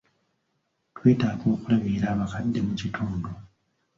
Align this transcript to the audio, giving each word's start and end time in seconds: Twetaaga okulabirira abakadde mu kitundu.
Twetaaga 0.95 1.45
okulabirira 1.53 2.07
abakadde 2.13 2.59
mu 2.67 2.73
kitundu. 2.79 3.29